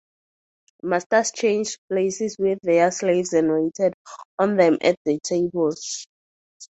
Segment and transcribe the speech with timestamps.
[0.81, 3.93] Masters changed places with their slaves and waited
[4.39, 5.75] on them at the table.